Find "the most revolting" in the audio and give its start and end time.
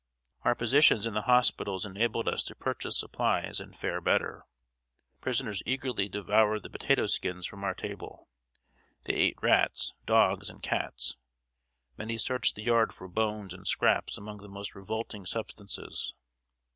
14.39-15.27